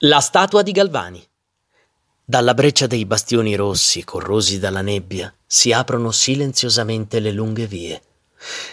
La 0.00 0.20
statua 0.20 0.60
di 0.60 0.72
Galvani. 0.72 1.26
Dalla 2.22 2.52
breccia 2.52 2.86
dei 2.86 3.06
bastioni 3.06 3.54
rossi, 3.54 4.04
corrosi 4.04 4.58
dalla 4.58 4.82
nebbia, 4.82 5.34
si 5.46 5.72
aprono 5.72 6.10
silenziosamente 6.10 7.18
le 7.18 7.32
lunghe 7.32 7.66
vie. 7.66 8.02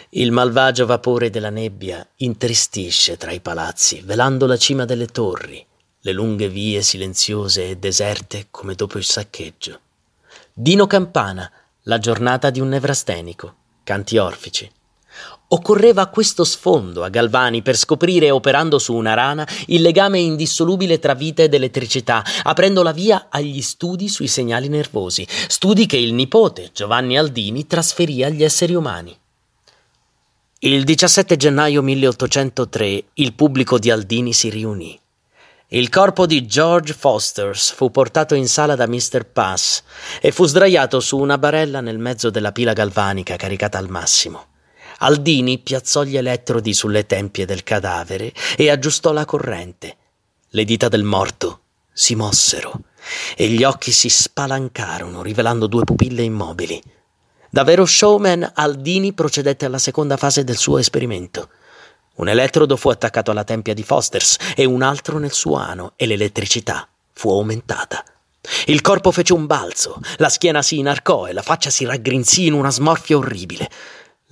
Il 0.09 0.33
malvagio 0.33 0.85
vapore 0.85 1.29
della 1.29 1.49
nebbia 1.49 2.05
intristisce 2.17 3.15
tra 3.15 3.31
i 3.31 3.39
palazzi, 3.39 4.01
velando 4.01 4.45
la 4.47 4.57
cima 4.57 4.83
delle 4.83 5.05
torri, 5.05 5.65
le 6.01 6.11
lunghe 6.11 6.49
vie 6.49 6.81
silenziose 6.81 7.69
e 7.69 7.77
deserte 7.77 8.47
come 8.51 8.75
dopo 8.75 8.97
il 8.97 9.05
saccheggio. 9.05 9.79
Dino 10.51 10.87
Campana, 10.87 11.49
la 11.83 11.99
giornata 11.99 12.49
di 12.49 12.59
un 12.59 12.67
nevrastenico, 12.67 13.55
canti 13.85 14.17
orfici. 14.17 14.69
Occorreva 15.49 16.07
questo 16.07 16.43
sfondo 16.43 17.03
a 17.03 17.09
Galvani 17.09 17.61
per 17.61 17.77
scoprire, 17.77 18.31
operando 18.31 18.79
su 18.79 18.95
una 18.95 19.13
rana, 19.13 19.47
il 19.67 19.81
legame 19.81 20.19
indissolubile 20.19 20.97
tra 20.97 21.13
vita 21.13 21.43
ed 21.43 21.53
elettricità, 21.53 22.23
aprendo 22.43 22.81
la 22.81 22.91
via 22.91 23.27
agli 23.29 23.61
studi 23.61 24.09
sui 24.09 24.27
segnali 24.27 24.67
nervosi, 24.67 25.27
studi 25.47 25.85
che 25.85 25.97
il 25.97 26.13
nipote, 26.13 26.71
Giovanni 26.73 27.17
Aldini, 27.17 27.67
trasferì 27.67 28.23
agli 28.23 28.43
esseri 28.43 28.73
umani. 28.73 29.15
Il 30.59 30.85
17 30.85 31.35
gennaio 31.35 31.81
1803 31.81 33.03
il 33.15 33.33
pubblico 33.33 33.77
di 33.77 33.91
Aldini 33.91 34.33
si 34.33 34.49
riunì. 34.49 34.99
Il 35.67 35.89
corpo 35.89 36.25
di 36.25 36.45
George 36.45 36.93
Fosters 36.93 37.73
fu 37.73 37.91
portato 37.91 38.33
in 38.33 38.47
sala 38.47 38.75
da 38.75 38.87
Mr. 38.87 39.25
Pass 39.25 39.83
e 40.21 40.31
fu 40.31 40.45
sdraiato 40.45 40.99
su 40.99 41.17
una 41.17 41.37
barella 41.37 41.81
nel 41.81 41.99
mezzo 41.99 42.29
della 42.29 42.51
pila 42.51 42.73
galvanica 42.73 43.35
caricata 43.35 43.77
al 43.77 43.89
massimo. 43.89 44.45
Aldini 45.03 45.59
piazzò 45.59 46.03
gli 46.03 46.15
elettrodi 46.15 46.73
sulle 46.73 47.05
tempie 47.05 47.45
del 47.45 47.63
cadavere 47.63 48.31
e 48.55 48.69
aggiustò 48.69 49.11
la 49.11 49.25
corrente. 49.25 49.97
Le 50.47 50.63
dita 50.63 50.87
del 50.87 51.03
morto 51.03 51.59
si 51.91 52.15
mossero 52.15 52.71
e 53.35 53.49
gli 53.49 53.65
occhi 53.65 53.91
si 53.91 54.07
spalancarono, 54.07 55.21
rivelando 55.21 55.67
due 55.67 55.83
pupille 55.83 56.23
immobili. 56.23 56.81
Da 57.49 57.65
vero 57.65 57.85
showman, 57.85 58.49
Aldini 58.55 59.11
procedette 59.11 59.65
alla 59.65 59.77
seconda 59.77 60.15
fase 60.15 60.45
del 60.45 60.55
suo 60.55 60.77
esperimento. 60.77 61.49
Un 62.15 62.29
elettrodo 62.29 62.77
fu 62.77 62.87
attaccato 62.87 63.31
alla 63.31 63.43
tempia 63.43 63.73
di 63.73 63.83
Fosters 63.83 64.37
e 64.55 64.63
un 64.63 64.81
altro 64.81 65.17
nel 65.17 65.33
suo 65.33 65.57
ano 65.57 65.93
e 65.97 66.05
l'elettricità 66.05 66.87
fu 67.11 67.29
aumentata. 67.29 68.05
Il 68.67 68.79
corpo 68.79 69.11
fece 69.11 69.33
un 69.33 69.47
balzo, 69.47 69.99
la 70.17 70.29
schiena 70.29 70.61
si 70.61 70.77
inarcò 70.77 71.27
e 71.27 71.33
la 71.33 71.41
faccia 71.41 71.69
si 71.69 71.83
raggrinzì 71.83 72.45
in 72.45 72.53
una 72.53 72.71
smorfia 72.71 73.17
orribile. 73.17 73.69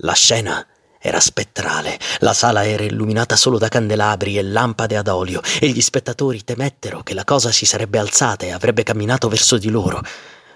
La 0.04 0.14
scena 0.14 0.66
era 0.98 1.20
spettrale, 1.20 1.96
la 2.18 2.32
sala 2.32 2.66
era 2.66 2.82
illuminata 2.82 3.36
solo 3.36 3.56
da 3.56 3.68
candelabri 3.68 4.36
e 4.36 4.42
lampade 4.42 4.96
ad 4.96 5.06
olio 5.06 5.40
e 5.60 5.68
gli 5.68 5.80
spettatori 5.80 6.42
temettero 6.42 7.04
che 7.04 7.14
la 7.14 7.22
cosa 7.22 7.52
si 7.52 7.64
sarebbe 7.64 7.98
alzata 7.98 8.44
e 8.44 8.50
avrebbe 8.50 8.82
camminato 8.82 9.28
verso 9.28 9.58
di 9.58 9.70
loro. 9.70 10.02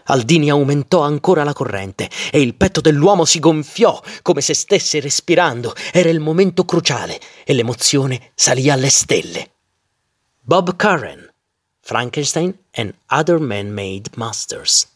Aldini 0.06 0.50
aumentò 0.50 1.02
ancora 1.02 1.44
la 1.44 1.52
corrente 1.52 2.10
e 2.32 2.40
il 2.40 2.56
petto 2.56 2.80
dell'uomo 2.80 3.24
si 3.24 3.38
gonfiò 3.38 4.02
come 4.22 4.40
se 4.40 4.54
stesse 4.54 4.98
respirando. 4.98 5.74
Era 5.92 6.08
il 6.08 6.18
momento 6.18 6.64
cruciale 6.64 7.20
e 7.44 7.54
l'emozione 7.54 8.32
salì 8.34 8.68
alle 8.68 8.90
stelle. 8.90 9.50
Bob 10.40 10.74
Curran, 10.74 11.28
Frankenstein 11.80 12.52
and 12.72 12.94
Other 13.10 13.38
Man-Made 13.38 14.10
Masters. 14.16 14.94